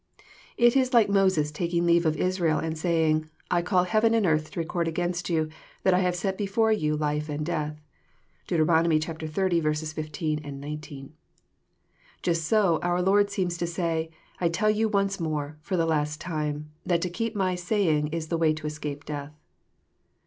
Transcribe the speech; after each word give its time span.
—It 0.57 0.75
is 0.75 0.95
like 0.95 1.09
Moses 1.09 1.51
taking 1.51 1.85
leave 1.85 2.07
of 2.07 2.17
Israel 2.17 2.57
and 2.57 2.75
saying," 2.75 3.29
I 3.51 3.61
call 3.61 3.83
heaven 3.83 4.15
and 4.15 4.25
earth 4.25 4.49
to 4.49 4.59
record 4.59 4.87
against 4.87 5.29
you, 5.29 5.47
that 5.83 5.93
I 5.93 5.99
have 5.99 6.15
set 6.15 6.39
before 6.39 6.71
you 6.71 6.95
lif« 6.97 7.29
and 7.29 7.45
death." 7.45 7.79
(Deut. 8.47 8.61
xxx. 8.65 9.93
15, 9.93 10.59
19.) 10.59 11.13
Just 12.23 12.45
so 12.45 12.79
our 12.81 12.99
Lord 13.03 13.27
Beems 13.27 13.59
to 13.59 13.67
say, 13.67 14.09
I 14.39 14.49
tell 14.49 14.71
you 14.71 14.89
once 14.89 15.19
more, 15.19 15.59
for 15.61 15.77
the 15.77 15.85
last 15.85 16.19
time, 16.19 16.71
that 16.83 17.03
to 17.03 17.09
keep 17.11 17.35
My 17.35 17.53
saying 17.53 18.07
is 18.07 18.29
the 18.29 18.39
way 18.39 18.53
to 18.55 18.65
escape 18.65 19.05
death." 19.05 19.33